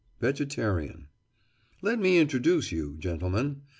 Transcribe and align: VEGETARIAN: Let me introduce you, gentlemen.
VEGETARIAN: 0.19 1.09
Let 1.83 1.99
me 1.99 2.17
introduce 2.17 2.71
you, 2.71 2.95
gentlemen. 2.97 3.57